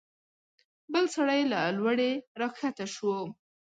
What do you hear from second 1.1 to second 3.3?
سړی له لوړې راکښته شو.